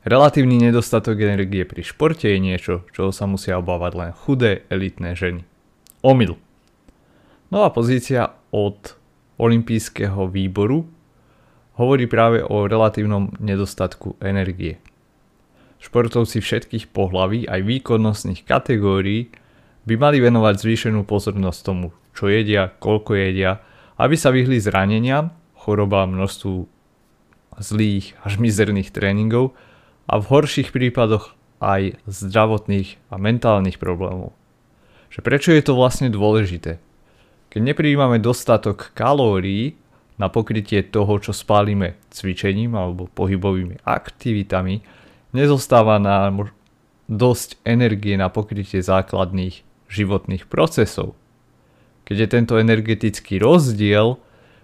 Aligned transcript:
Relatívny 0.00 0.56
nedostatok 0.56 1.20
energie 1.20 1.68
pri 1.68 1.84
športe 1.84 2.24
je 2.24 2.40
niečo, 2.40 2.88
čoho 2.88 3.12
sa 3.12 3.28
musia 3.28 3.60
obávať 3.60 3.92
len 4.00 4.10
chudé 4.16 4.64
elitné 4.72 5.12
ženy. 5.12 5.44
Omyl. 6.00 6.40
Nová 7.52 7.68
pozícia 7.68 8.32
od 8.48 8.96
olympijského 9.36 10.24
výboru 10.32 10.88
hovorí 11.76 12.08
práve 12.08 12.40
o 12.40 12.64
relatívnom 12.64 13.36
nedostatku 13.44 14.16
energie. 14.24 14.80
Športovci 15.84 16.40
všetkých 16.40 16.88
pohlaví 16.96 17.44
aj 17.44 17.60
výkonnostných 17.60 18.48
kategórií 18.48 19.28
by 19.84 20.00
mali 20.00 20.24
venovať 20.24 20.64
zvýšenú 20.64 21.04
pozornosť 21.04 21.60
tomu, 21.60 21.92
čo 22.16 22.32
jedia, 22.32 22.72
koľko 22.80 23.20
jedia, 23.20 23.60
aby 24.00 24.16
sa 24.16 24.32
vyhli 24.32 24.64
zraneniam, 24.64 25.36
chorobám, 25.60 26.08
množstvu 26.08 26.64
zlých 27.60 28.16
až 28.24 28.40
mizerných 28.40 28.96
tréningov 28.96 29.52
a 30.10 30.18
v 30.18 30.26
horších 30.26 30.74
prípadoch 30.74 31.38
aj 31.62 32.02
zdravotných 32.10 32.98
a 33.12 33.14
mentálnych 33.14 33.78
problémov. 33.78 34.34
Že 35.14 35.20
prečo 35.22 35.50
je 35.54 35.62
to 35.62 35.78
vlastne 35.78 36.10
dôležité? 36.10 36.82
Keď 37.50 37.60
nepríjmame 37.62 38.18
dostatok 38.18 38.90
kalórií 38.98 39.78
na 40.18 40.26
pokrytie 40.26 40.82
toho, 40.82 41.22
čo 41.22 41.30
spálime 41.30 41.94
cvičením 42.10 42.74
alebo 42.74 43.06
pohybovými 43.06 43.86
aktivitami, 43.86 44.82
nezostáva 45.30 46.02
nám 46.02 46.50
dosť 47.10 47.62
energie 47.62 48.14
na 48.18 48.30
pokrytie 48.30 48.82
základných 48.82 49.62
životných 49.90 50.46
procesov. 50.46 51.18
Keď 52.06 52.16
je 52.18 52.28
tento 52.30 52.54
energetický 52.58 53.42
rozdiel 53.42 54.18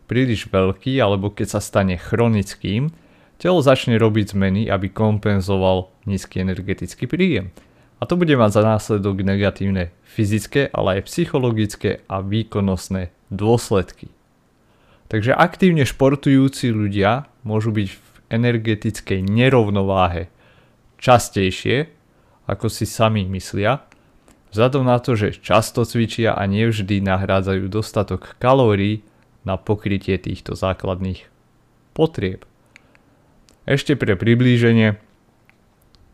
príliš 0.07 0.47
veľký 0.51 0.99
alebo 1.03 1.31
keď 1.31 1.59
sa 1.59 1.61
stane 1.63 1.99
chronickým, 1.99 2.95
telo 3.37 3.61
začne 3.61 3.97
robiť 4.01 4.33
zmeny, 4.37 4.69
aby 4.69 4.89
kompenzoval 4.89 5.93
nízky 6.09 6.41
energetický 6.41 7.09
príjem. 7.09 7.53
A 7.97 8.05
to 8.05 8.17
bude 8.21 8.33
mať 8.37 8.61
za 8.61 8.63
následok 8.65 9.25
negatívne 9.25 9.89
fyzické, 10.05 10.69
ale 10.73 11.01
aj 11.01 11.09
psychologické 11.09 12.05
a 12.13 12.21
výkonnostné 12.21 13.09
dôsledky. 13.33 14.13
Takže 15.07 15.33
aktívne 15.33 15.87
športujúci 15.87 16.75
ľudia 16.75 17.31
môžu 17.47 17.73
byť 17.73 17.89
v 17.89 18.01
energetickej 18.27 19.21
nerovnováhe 19.23 20.29
častejšie, 20.99 21.89
ako 22.51 22.67
si 22.67 22.85
sami 22.85 23.23
myslia, 23.31 23.87
vzhľadom 24.51 24.87
na 24.87 24.99
to, 24.99 25.15
že 25.15 25.39
často 25.39 25.87
cvičia 25.87 26.35
a 26.35 26.43
nevždy 26.45 27.03
nahrádzajú 27.03 27.65
dostatok 27.71 28.35
kalórií 28.43 29.07
na 29.47 29.55
pokrytie 29.55 30.19
týchto 30.19 30.59
základných 30.59 31.29
potrieb. 31.95 32.43
Ešte 33.67 33.99
pre 33.99 34.15
priblíženie, 34.15 34.95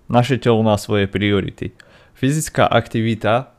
naše 0.09 0.41
telo 0.41 0.65
má 0.65 0.81
svoje 0.81 1.05
priority. 1.05 1.77
Fyzická 2.17 2.65
aktivita 2.65 3.53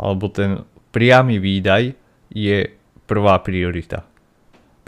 alebo 0.00 0.28
ten 0.32 0.64
priamy 0.92 1.36
výdaj 1.36 1.92
je 2.32 2.58
prvá 3.04 3.40
priorita. 3.44 4.08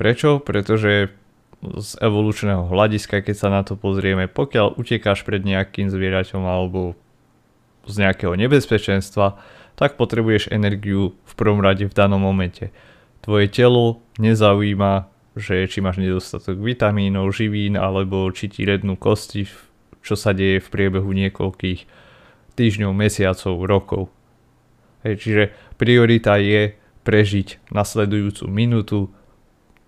Prečo? 0.00 0.40
Pretože 0.40 1.12
z 1.58 1.90
evolučného 1.98 2.70
hľadiska, 2.70 3.20
keď 3.20 3.36
sa 3.36 3.48
na 3.50 3.66
to 3.66 3.74
pozrieme, 3.74 4.30
pokiaľ 4.30 4.78
utekáš 4.78 5.26
pred 5.26 5.42
nejakým 5.42 5.90
zvieraťom 5.90 6.44
alebo 6.46 6.94
z 7.88 8.04
nejakého 8.06 8.36
nebezpečenstva, 8.38 9.40
tak 9.74 9.98
potrebuješ 9.98 10.54
energiu 10.54 11.14
v 11.14 11.32
prvom 11.34 11.58
rade 11.58 11.86
v 11.86 11.94
danom 11.94 12.22
momente. 12.22 12.70
Tvoje 13.22 13.50
telo 13.50 14.02
nezaujíma 14.22 15.10
že 15.38 15.70
či 15.70 15.78
máš 15.78 16.02
nedostatok 16.02 16.58
vitamínov, 16.58 17.30
živín 17.30 17.78
alebo 17.78 18.26
či 18.34 18.50
ti 18.50 18.66
rednú 18.66 18.98
kosti, 18.98 19.46
čo 20.02 20.18
sa 20.18 20.34
deje 20.34 20.58
v 20.58 20.68
priebehu 20.68 21.08
niekoľkých 21.14 21.86
týždňov, 22.58 22.92
mesiacov, 22.92 23.54
rokov. 23.64 24.02
Hej, 25.06 25.14
čiže 25.22 25.42
priorita 25.78 26.36
je 26.42 26.74
prežiť 27.06 27.70
nasledujúcu 27.70 28.44
minútu, 28.50 29.14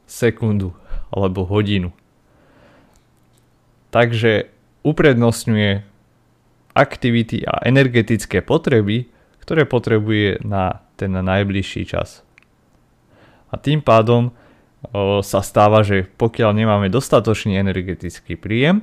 sekundu 0.07 0.73
alebo 1.11 1.43
hodinu. 1.45 1.91
Takže 3.91 4.47
uprednostňuje 4.87 5.83
aktivity 6.79 7.43
a 7.43 7.67
energetické 7.67 8.39
potreby, 8.41 9.11
ktoré 9.43 9.67
potrebuje 9.67 10.47
na 10.47 10.87
ten 10.95 11.11
najbližší 11.11 11.91
čas. 11.91 12.23
A 13.51 13.59
tým 13.59 13.83
pádom 13.83 14.31
sa 15.21 15.41
stáva, 15.45 15.85
že 15.85 16.09
pokiaľ 16.17 16.57
nemáme 16.57 16.89
dostatočný 16.89 17.61
energetický 17.61 18.41
príjem, 18.41 18.81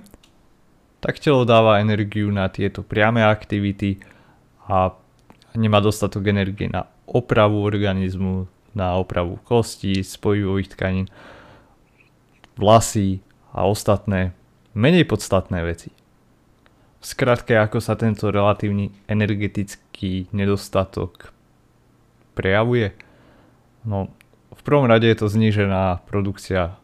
tak 1.01 1.17
telo 1.21 1.45
dáva 1.45 1.81
energiu 1.81 2.29
na 2.29 2.49
tieto 2.49 2.85
priame 2.85 3.21
aktivity 3.25 4.01
a 4.69 4.93
nemá 5.57 5.81
dostatok 5.81 6.29
energie 6.29 6.69
na 6.69 6.85
opravu 7.09 7.65
organizmu, 7.65 8.45
na 8.77 8.93
opravu 8.97 9.41
kostí, 9.41 10.05
spojivových 10.05 10.77
tkanín, 10.77 11.07
vlasy 12.57 13.21
a 13.53 13.65
ostatné 13.65 14.37
menej 14.77 15.09
podstatné 15.09 15.65
veci. 15.65 15.89
V 16.97 17.05
skratke, 17.05 17.57
ako 17.57 17.77
sa 17.77 17.93
tento 17.97 18.29
relatívny 18.33 18.89
energetický 19.05 20.29
nedostatok 20.33 21.33
prejavuje? 22.33 22.93
No, 23.85 24.13
v 24.57 24.61
prvom 24.65 24.89
rade 24.89 25.05
je 25.05 25.17
to 25.21 25.29
znížená 25.29 26.01
produkcia 26.09 26.75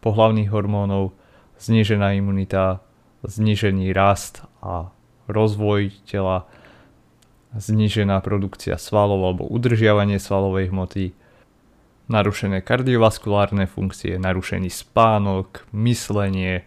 pohlavných 0.00 0.54
hormónov, 0.54 1.18
znížená 1.58 2.14
imunita, 2.14 2.78
znížený 3.26 3.90
rast 3.90 4.46
a 4.62 4.94
rozvoj 5.26 5.90
tela, 6.06 6.46
znížená 7.58 8.22
produkcia 8.22 8.78
svalov 8.78 9.26
alebo 9.26 9.50
udržiavanie 9.50 10.22
svalovej 10.22 10.70
hmoty, 10.70 11.10
narušené 12.06 12.62
kardiovaskulárne 12.62 13.66
funkcie, 13.66 14.14
narušený 14.14 14.70
spánok, 14.70 15.66
myslenie, 15.74 16.62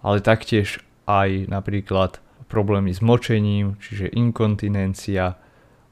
ale 0.00 0.24
taktiež 0.24 0.80
aj 1.04 1.52
napríklad 1.52 2.24
problémy 2.48 2.96
s 2.96 3.04
močením, 3.04 3.76
čiže 3.76 4.08
inkontinencia, 4.08 5.36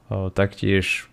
taktiež 0.09 1.12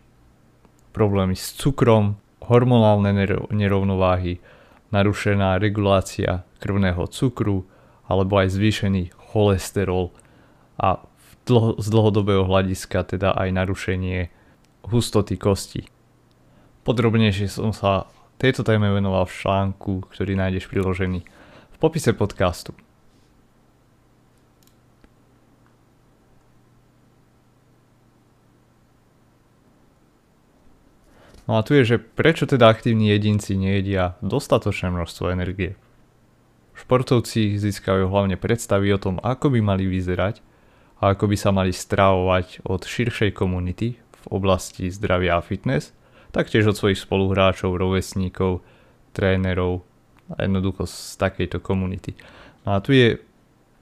problémy 1.00 1.40
s 1.40 1.56
cukrom, 1.56 2.20
hormonálne 2.44 3.16
nerovnováhy, 3.48 4.44
narušená 4.92 5.56
regulácia 5.56 6.44
krvného 6.60 7.08
cukru 7.08 7.64
alebo 8.04 8.36
aj 8.36 8.52
zvýšený 8.52 9.16
cholesterol 9.32 10.12
a 10.76 11.00
z 11.80 11.88
dlhodobého 11.88 12.44
hľadiska 12.44 13.16
teda 13.16 13.32
aj 13.32 13.48
narušenie 13.48 14.28
hustoty 14.92 15.40
kosti. 15.40 15.88
Podrobnejšie 16.84 17.48
som 17.48 17.72
sa 17.72 18.12
tejto 18.36 18.68
téme 18.68 18.92
venoval 18.92 19.24
v 19.24 19.40
článku, 19.40 20.12
ktorý 20.12 20.36
nájdeš 20.36 20.68
priložený 20.68 21.24
v 21.72 21.78
popise 21.80 22.12
podcastu. 22.12 22.76
No 31.50 31.58
a 31.58 31.66
tu 31.66 31.74
je, 31.74 31.82
že 31.82 31.98
prečo 31.98 32.46
teda 32.46 32.70
aktívni 32.70 33.10
jedinci 33.10 33.58
nejedia 33.58 34.14
dostatočné 34.22 34.94
množstvo 34.94 35.34
energie? 35.34 35.74
Športovci 36.78 37.58
získajú 37.58 38.06
hlavne 38.06 38.38
predstavy 38.38 38.94
o 38.94 39.02
tom, 39.02 39.18
ako 39.18 39.58
by 39.58 39.58
mali 39.58 39.90
vyzerať 39.90 40.46
a 41.02 41.18
ako 41.18 41.26
by 41.26 41.36
sa 41.42 41.50
mali 41.50 41.74
stravovať 41.74 42.70
od 42.70 42.86
širšej 42.86 43.34
komunity 43.34 43.98
v 43.98 44.26
oblasti 44.30 44.94
zdravia 44.94 45.42
a 45.42 45.44
fitness, 45.44 45.90
taktiež 46.30 46.70
od 46.70 46.78
svojich 46.78 47.02
spoluhráčov, 47.02 47.82
rovesníkov, 47.82 48.62
trénerov 49.18 49.82
a 50.30 50.46
jednoducho 50.46 50.86
z 50.86 51.18
takejto 51.18 51.66
komunity. 51.66 52.14
No 52.62 52.78
a 52.78 52.86
tu 52.86 52.94
je 52.94 53.18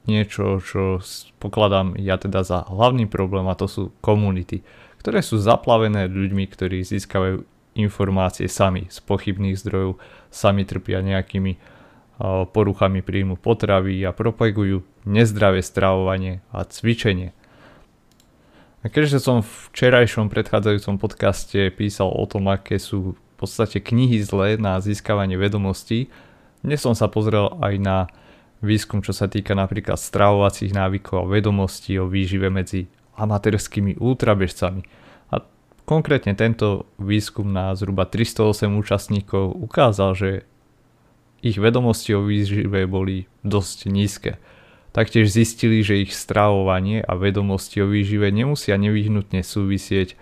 niečo, 0.08 0.64
čo 0.64 1.04
pokladám 1.44 2.00
ja 2.00 2.16
teda 2.16 2.48
za 2.48 2.64
hlavný 2.64 3.12
problém 3.12 3.44
a 3.52 3.60
to 3.60 3.68
sú 3.68 3.92
komunity, 4.00 4.64
ktoré 5.04 5.20
sú 5.20 5.36
zaplavené 5.36 6.08
ľuďmi, 6.08 6.48
ktorí 6.48 6.88
získavajú 6.88 7.57
informácie 7.78 8.50
sami 8.50 8.90
z 8.90 8.98
pochybných 9.06 9.56
zdrojov, 9.62 10.02
sami 10.34 10.66
trpia 10.66 11.06
nejakými 11.06 11.78
poruchami 12.50 13.06
príjmu 13.06 13.38
potravy 13.38 14.02
a 14.02 14.10
propagujú 14.10 14.82
nezdravé 15.06 15.62
stravovanie 15.62 16.42
a 16.50 16.66
cvičenie. 16.66 17.38
A 18.82 18.90
keďže 18.90 19.22
som 19.22 19.46
v 19.46 19.52
včerajšom 19.74 20.34
predchádzajúcom 20.34 20.98
podcaste 20.98 21.70
písal 21.74 22.10
o 22.10 22.26
tom, 22.26 22.50
aké 22.50 22.82
sú 22.82 23.14
v 23.14 23.22
podstate 23.38 23.78
knihy 23.78 24.18
zlé 24.26 24.58
na 24.58 24.82
získavanie 24.82 25.38
vedomostí, 25.38 26.10
dnes 26.66 26.82
som 26.82 26.98
sa 26.98 27.06
pozrel 27.06 27.54
aj 27.62 27.74
na 27.78 27.98
výskum, 28.66 29.06
čo 29.06 29.14
sa 29.14 29.30
týka 29.30 29.54
napríklad 29.54 30.02
stravovacích 30.02 30.74
návykov 30.74 31.22
a 31.22 31.30
vedomostí 31.30 32.02
o 32.02 32.10
výžive 32.10 32.50
medzi 32.50 32.90
amatérskými 33.14 34.02
ultrabežcami. 34.02 34.82
Konkrétne 35.88 36.36
tento 36.36 36.84
výskum 37.00 37.48
na 37.48 37.72
zhruba 37.72 38.04
308 38.04 38.76
účastníkov 38.76 39.56
ukázal, 39.56 40.20
že 40.20 40.30
ich 41.40 41.56
vedomosti 41.56 42.12
o 42.12 42.28
výžive 42.28 42.84
boli 42.92 43.32
dosť 43.48 43.88
nízke. 43.88 44.36
Taktiež 44.92 45.32
zistili, 45.32 45.80
že 45.88 46.04
ich 46.04 46.12
stravovanie 46.12 47.00
a 47.00 47.16
vedomosti 47.16 47.80
o 47.80 47.88
výžive 47.88 48.28
nemusia 48.36 48.76
nevyhnutne 48.76 49.40
súvisieť 49.40 50.20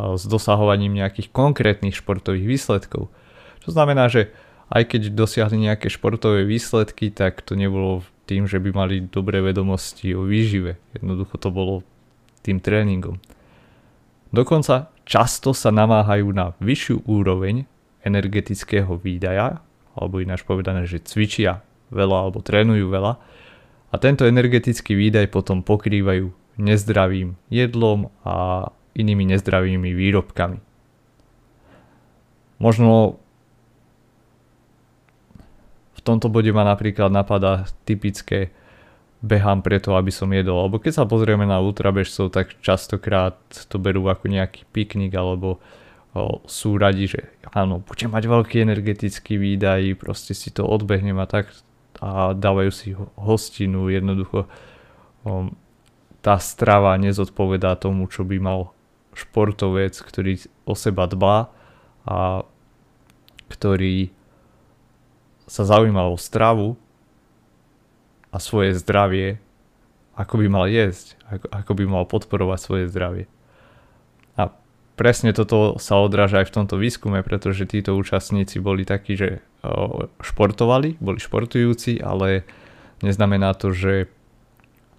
s 0.00 0.22
dosahovaním 0.24 0.96
nejakých 0.96 1.28
konkrétnych 1.36 2.00
športových 2.00 2.48
výsledkov. 2.48 3.12
Čo 3.60 3.68
znamená, 3.76 4.08
že 4.08 4.32
aj 4.72 4.88
keď 4.88 5.12
dosiahli 5.12 5.68
nejaké 5.68 5.92
športové 5.92 6.48
výsledky, 6.48 7.12
tak 7.12 7.44
to 7.44 7.60
nebolo 7.60 8.00
tým, 8.24 8.48
že 8.48 8.56
by 8.56 8.72
mali 8.72 9.04
dobré 9.04 9.44
vedomosti 9.44 10.16
o 10.16 10.24
výžive. 10.24 10.80
Jednoducho 10.96 11.36
to 11.36 11.52
bolo 11.52 11.84
tým 12.40 12.56
tréningom. 12.56 13.20
Dokonca 14.32 14.93
často 15.04 15.52
sa 15.52 15.70
namáhajú 15.70 16.28
na 16.32 16.52
vyššiu 16.60 17.04
úroveň 17.04 17.68
energetického 18.04 18.96
výdaja, 19.00 19.60
alebo 19.96 20.20
ináč 20.20 20.44
povedané, 20.44 20.84
že 20.84 21.00
cvičia 21.00 21.64
veľa 21.92 22.28
alebo 22.28 22.44
trénujú 22.44 22.90
veľa, 22.90 23.12
a 23.94 23.94
tento 24.02 24.26
energetický 24.26 24.98
výdaj 24.98 25.30
potom 25.30 25.62
pokrývajú 25.62 26.58
nezdravým 26.58 27.38
jedlom 27.46 28.10
a 28.26 28.66
inými 28.98 29.30
nezdravými 29.30 29.94
výrobkami. 29.94 30.58
Možno 32.58 33.22
v 35.94 36.00
tomto 36.02 36.26
bode 36.26 36.50
ma 36.50 36.66
napríklad 36.66 37.14
napadá 37.14 37.70
typické 37.86 38.50
behám 39.24 39.64
preto, 39.64 39.96
aby 39.96 40.12
som 40.12 40.28
jedol. 40.28 40.60
Alebo 40.60 40.76
keď 40.76 41.00
sa 41.00 41.08
pozrieme 41.08 41.48
na 41.48 41.64
ultrabežcov, 41.64 42.28
tak 42.28 42.60
častokrát 42.60 43.40
to 43.72 43.80
berú 43.80 44.04
ako 44.12 44.28
nejaký 44.28 44.68
piknik 44.68 45.16
alebo 45.16 45.64
o, 46.12 46.44
sú 46.44 46.76
radi, 46.76 47.08
že 47.08 47.32
áno, 47.56 47.80
budem 47.80 48.12
mať 48.12 48.24
veľký 48.28 48.56
energetický 48.60 49.40
výdaj, 49.40 49.96
proste 49.96 50.36
si 50.36 50.52
to 50.52 50.68
odbehnem 50.68 51.16
a 51.16 51.24
tak 51.24 51.48
a 52.04 52.36
dávajú 52.36 52.70
si 52.74 52.92
hostinu, 53.16 53.88
jednoducho 53.88 54.44
tá 56.20 56.36
strava 56.36 56.92
nezodpovedá 57.00 57.80
tomu, 57.80 58.04
čo 58.12 58.28
by 58.28 58.36
mal 58.36 58.76
športovec, 59.16 59.96
ktorý 59.96 60.36
o 60.68 60.76
seba 60.76 61.08
dbá 61.08 61.48
a 62.04 62.44
ktorý 63.48 64.12
sa 65.48 65.64
zaujíma 65.64 66.08
o 66.08 66.16
stravu 66.20 66.76
a 68.34 68.42
svoje 68.42 68.74
zdravie, 68.74 69.38
ako 70.18 70.42
by 70.42 70.46
mal 70.50 70.66
jesť, 70.66 71.14
ako, 71.30 71.46
ako 71.54 71.72
by 71.78 71.84
mal 71.86 72.04
podporovať 72.10 72.58
svoje 72.58 72.84
zdravie. 72.90 73.30
A 74.34 74.50
presne 74.98 75.30
toto 75.30 75.78
sa 75.78 76.02
odráža 76.02 76.42
aj 76.42 76.50
v 76.50 76.56
tomto 76.58 76.74
výskume, 76.74 77.22
pretože 77.22 77.70
títo 77.70 77.94
účastníci 77.94 78.58
boli 78.58 78.82
takí, 78.82 79.14
že 79.14 79.38
športovali, 80.18 80.98
boli 80.98 81.22
športujúci, 81.22 82.02
ale 82.02 82.42
neznamená 83.06 83.54
to, 83.54 83.70
že 83.70 84.10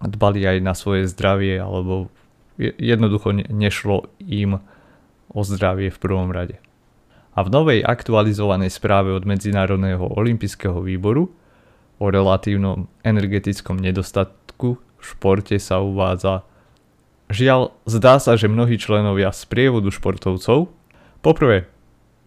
dbali 0.00 0.40
aj 0.44 0.58
na 0.64 0.72
svoje 0.72 1.04
zdravie 1.08 1.60
alebo 1.60 2.08
jednoducho 2.56 3.36
nešlo 3.52 4.08
im 4.24 4.64
o 5.28 5.40
zdravie 5.44 5.92
v 5.92 5.98
prvom 6.00 6.32
rade. 6.32 6.56
A 7.36 7.44
v 7.44 7.52
novej 7.52 7.80
aktualizovanej 7.84 8.72
správe 8.72 9.12
od 9.12 9.28
Medzinárodného 9.28 10.08
olympijského 10.08 10.80
výboru 10.80 11.28
o 11.96 12.12
relatívnom 12.12 12.88
energetickom 13.02 13.80
nedostatku 13.80 14.76
v 14.76 15.02
športe 15.02 15.56
sa 15.56 15.80
uvádza 15.80 16.44
Žiaľ, 17.26 17.74
zdá 17.90 18.22
sa, 18.22 18.38
že 18.38 18.46
mnohí 18.46 18.78
členovia 18.78 19.34
z 19.34 19.50
prievodu 19.50 19.90
športovcov 19.90 20.70
poprvé 21.26 21.66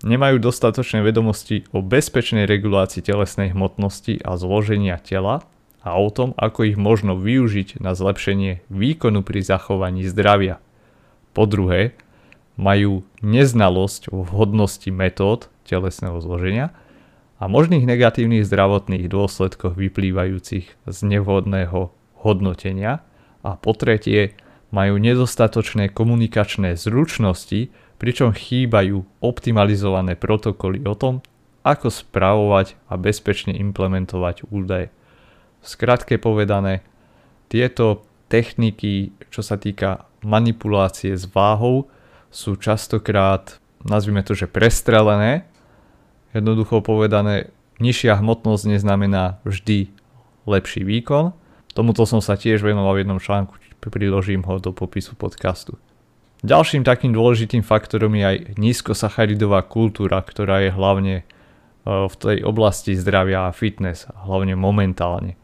nemajú 0.04 0.44
dostatočné 0.44 1.00
vedomosti 1.00 1.64
o 1.72 1.80
bezpečnej 1.80 2.44
regulácii 2.44 3.00
telesnej 3.00 3.56
hmotnosti 3.56 4.20
a 4.20 4.36
zloženia 4.36 5.00
tela 5.00 5.48
a 5.80 5.96
o 5.96 6.12
tom, 6.12 6.36
ako 6.36 6.68
ich 6.68 6.76
možno 6.76 7.16
využiť 7.16 7.80
na 7.80 7.96
zlepšenie 7.96 8.68
výkonu 8.68 9.24
pri 9.24 9.40
zachovaní 9.40 10.04
zdravia. 10.04 10.60
Po 11.32 11.48
druhé, 11.48 11.96
majú 12.60 13.08
neznalosť 13.24 14.12
o 14.12 14.28
vhodnosti 14.28 14.92
metód 14.92 15.48
telesného 15.64 16.20
zloženia 16.20 16.76
a 17.40 17.48
možných 17.48 17.88
negatívnych 17.88 18.44
zdravotných 18.44 19.08
dôsledkoch 19.08 19.80
vyplývajúcich 19.80 20.66
z 20.86 20.98
nevhodného 21.08 21.96
hodnotenia 22.20 23.00
a 23.42 23.56
po 23.56 23.72
tretie, 23.72 24.36
majú 24.70 25.02
nedostatočné 25.02 25.90
komunikačné 25.90 26.78
zručnosti 26.78 27.74
pričom 28.00 28.32
chýbajú 28.32 29.04
optimalizované 29.20 30.16
protokoly 30.16 30.86
o 30.88 30.96
tom, 30.96 31.20
ako 31.68 31.92
spravovať 31.92 32.80
a 32.88 32.96
bezpečne 32.96 33.52
implementovať 33.60 34.48
údaje. 34.48 34.88
V 35.60 35.66
skratke 35.68 36.16
povedané, 36.16 36.86
tieto 37.52 38.08
techniky, 38.32 39.12
čo 39.28 39.44
sa 39.44 39.60
týka 39.60 40.08
manipulácie 40.24 41.12
s 41.18 41.28
váhou, 41.28 41.92
sú 42.32 42.56
častokrát, 42.56 43.60
nazvime 43.84 44.24
to, 44.24 44.38
že 44.38 44.48
prestrelené. 44.48 45.49
Jednoducho 46.36 46.86
povedané, 46.86 47.50
nižšia 47.82 48.20
hmotnosť 48.22 48.64
neznamená 48.78 49.42
vždy 49.48 49.90
lepší 50.46 50.86
výkon. 50.86 51.34
Tomuto 51.74 52.06
som 52.06 52.22
sa 52.22 52.38
tiež 52.38 52.62
venoval 52.62 52.98
v 52.98 53.02
jednom 53.06 53.20
článku, 53.22 53.58
priložím 53.82 54.44
ho 54.46 54.60
do 54.60 54.76
popisu 54.76 55.16
podcastu. 55.16 55.80
Ďalším 56.40 56.88
takým 56.88 57.12
dôležitým 57.12 57.64
faktorom 57.68 58.16
je 58.16 58.24
aj 58.24 58.38
nízkosacharidová 58.56 59.60
kultúra, 59.68 60.24
ktorá 60.24 60.64
je 60.64 60.72
hlavne 60.72 61.16
e, 61.20 61.24
v 61.84 62.16
tej 62.16 62.38
oblasti 62.48 62.96
zdravia 62.96 63.52
a 63.52 63.56
fitness, 63.56 64.08
hlavne 64.24 64.56
momentálne. 64.56 65.36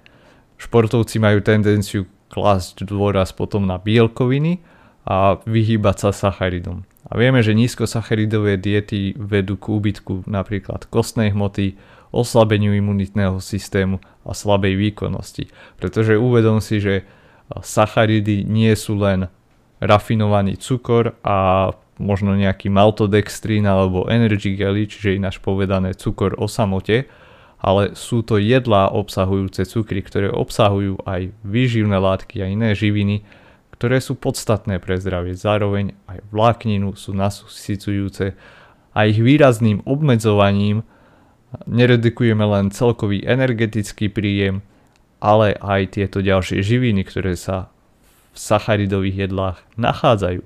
Športovci 0.55 1.19
majú 1.19 1.43
tendenciu 1.43 2.07
klásť 2.31 2.87
dôraz 2.87 3.35
potom 3.35 3.67
na 3.67 3.75
bielkoviny 3.75 4.63
a 5.05 5.37
vyhýbať 5.45 6.09
sa 6.09 6.09
sacharidom. 6.11 6.83
A 7.05 7.21
vieme, 7.21 7.45
že 7.45 7.53
nízkosacharidové 7.53 8.57
diety 8.57 9.13
vedú 9.13 9.61
k 9.61 9.69
úbytku 9.69 10.25
napríklad 10.25 10.89
kostnej 10.89 11.29
hmoty, 11.29 11.77
oslabeniu 12.09 12.73
imunitného 12.73 13.37
systému 13.37 14.01
a 14.25 14.33
slabej 14.33 14.73
výkonnosti. 14.73 15.53
Pretože 15.77 16.17
uvedom 16.17 16.57
si, 16.63 16.81
že 16.81 17.05
sacharidy 17.53 18.41
nie 18.47 18.73
sú 18.73 18.97
len 18.97 19.29
rafinovaný 19.77 20.57
cukor 20.57 21.13
a 21.21 21.69
možno 22.01 22.33
nejaký 22.33 22.73
maltodextrín 22.73 23.69
alebo 23.69 24.09
energy 24.09 24.57
gely, 24.57 24.89
čiže 24.89 25.21
ináč 25.21 25.37
povedané 25.39 25.93
cukor 25.93 26.33
o 26.41 26.49
samote, 26.49 27.05
ale 27.61 27.93
sú 27.93 28.25
to 28.25 28.41
jedlá 28.41 28.91
obsahujúce 28.91 29.63
cukry, 29.69 30.01
ktoré 30.03 30.27
obsahujú 30.33 31.05
aj 31.07 31.31
výživné 31.45 31.95
látky 31.95 32.43
a 32.43 32.49
iné 32.51 32.75
živiny, 32.75 33.23
ktoré 33.75 33.99
sú 33.99 34.15
podstatné 34.15 34.79
pre 34.79 34.95
zdravie. 34.95 35.35
Zároveň 35.35 35.93
aj 36.07 36.23
vlákninu 36.31 36.95
sú 36.95 37.11
nasycujúce 37.11 38.33
a 38.95 38.99
ich 39.03 39.19
výrazným 39.19 39.83
obmedzovaním 39.83 40.87
neredukujeme 41.67 42.43
len 42.43 42.71
celkový 42.71 43.23
energetický 43.23 44.11
príjem, 44.11 44.63
ale 45.23 45.55
aj 45.59 45.99
tieto 45.99 46.19
ďalšie 46.19 46.59
živiny, 46.59 47.07
ktoré 47.07 47.39
sa 47.39 47.71
v 48.35 48.37
sacharidových 48.39 49.27
jedlách 49.27 49.63
nachádzajú. 49.79 50.43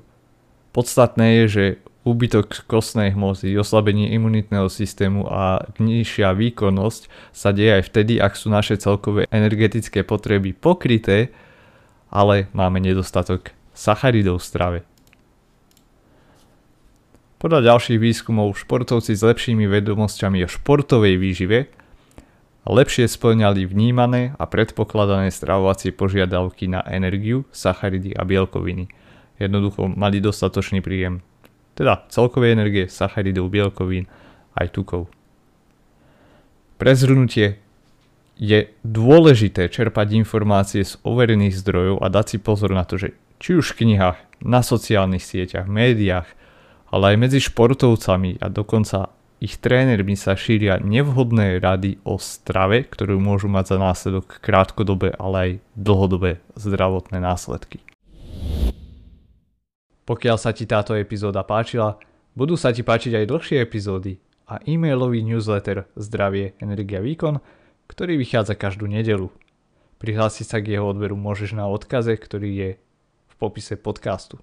Podstatné 0.69 1.25
je, 1.41 1.45
že 1.49 1.65
úbytok 2.05 2.69
kostnej 2.69 3.11
hmoty, 3.11 3.53
oslabenie 3.57 4.13
imunitného 4.15 4.69
systému 4.71 5.27
a 5.27 5.67
nižšia 5.81 6.31
výkonnosť 6.31 7.01
sa 7.33 7.49
deje 7.51 7.81
aj 7.81 7.83
vtedy, 7.91 8.21
ak 8.21 8.33
sú 8.37 8.47
naše 8.53 8.79
celkové 8.79 9.27
energetické 9.29 10.05
potreby 10.05 10.55
pokryté, 10.55 11.33
ale 12.09 12.49
máme 12.53 12.81
nedostatok 12.81 13.53
sacharidov 13.73 14.41
v 14.41 14.47
strave. 14.49 14.79
Podľa 17.39 17.71
ďalších 17.71 17.99
výskumov 18.03 18.59
športovci 18.59 19.15
s 19.15 19.23
lepšími 19.23 19.63
vedomosťami 19.63 20.43
o 20.43 20.49
športovej 20.51 21.15
výžive 21.15 21.71
lepšie 22.69 23.09
splňali 23.09 23.65
vnímané 23.65 24.37
a 24.37 24.45
predpokladané 24.45 25.33
stravovacie 25.33 25.89
požiadavky 25.89 26.69
na 26.69 26.85
energiu, 26.85 27.49
sacharidy 27.49 28.13
a 28.13 28.21
bielkoviny. 28.21 28.85
Jednoducho 29.41 29.89
mali 29.89 30.21
dostatočný 30.21 30.83
príjem, 30.83 31.25
teda 31.73 32.05
celkovej 32.13 32.53
energie, 32.53 32.85
sacharidov, 32.85 33.49
bielkovín 33.49 34.05
aj 34.53 34.69
tukov. 34.75 35.09
Pre 36.77 36.91
zhrnutie, 36.93 37.57
je 38.39 38.71
dôležité 38.87 39.67
čerpať 39.67 40.15
informácie 40.15 40.87
z 40.87 40.95
overených 41.03 41.59
zdrojov 41.59 41.99
a 41.99 42.07
dať 42.07 42.25
si 42.25 42.37
pozor 42.39 42.71
na 42.71 42.87
to, 42.87 42.95
že 42.95 43.11
či 43.43 43.59
už 43.59 43.75
v 43.75 43.85
knihách, 43.85 44.17
na 44.39 44.63
sociálnych 44.63 45.19
sieťach, 45.19 45.67
médiách, 45.67 46.27
ale 46.87 47.13
aj 47.13 47.15
medzi 47.19 47.39
športovcami 47.43 48.39
a 48.39 48.47
dokonca 48.47 49.11
ich 49.43 49.59
trénermi 49.59 50.15
sa 50.15 50.35
šíria 50.35 50.79
nevhodné 50.79 51.59
rady 51.59 51.99
o 52.07 52.19
strave, 52.19 52.87
ktorú 52.87 53.19
môžu 53.19 53.51
mať 53.51 53.75
za 53.75 53.77
následok 53.79 54.39
krátkodobé, 54.39 55.15
ale 55.15 55.35
aj 55.39 55.51
dlhodobé 55.75 56.31
zdravotné 56.55 57.19
následky. 57.19 57.83
Pokiaľ 60.03 60.37
sa 60.39 60.51
ti 60.55 60.63
táto 60.67 60.95
epizóda 60.95 61.43
páčila, 61.43 61.99
budú 62.35 62.55
sa 62.55 62.71
ti 62.71 62.83
páčiť 62.83 63.19
aj 63.19 63.29
dlhšie 63.29 63.57
epizódy 63.63 64.19
a 64.49 64.59
e-mailový 64.65 65.23
newsletter 65.23 65.87
Zdravie, 65.95 66.57
Energia, 66.59 66.99
Výkon, 66.99 67.39
ktorý 67.89 68.21
vychádza 68.21 68.53
každú 68.53 68.85
nedelu. 68.85 69.33
Prihlásiť 69.99 70.45
sa 70.45 70.57
k 70.61 70.77
jeho 70.77 70.87
odberu 70.87 71.17
môžeš 71.19 71.57
na 71.57 71.67
odkaze, 71.67 72.15
ktorý 72.15 72.49
je 72.55 72.69
v 73.27 73.33
popise 73.35 73.75
podcastu. 73.75 74.39